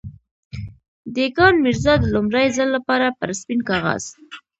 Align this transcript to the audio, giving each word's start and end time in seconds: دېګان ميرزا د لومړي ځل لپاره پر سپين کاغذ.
دېګان 1.15 1.55
ميرزا 1.63 1.93
د 1.99 2.03
لومړي 2.13 2.45
ځل 2.55 2.69
لپاره 2.75 3.15
پر 3.19 3.29
سپين 3.39 3.59
کاغذ. 3.69 4.03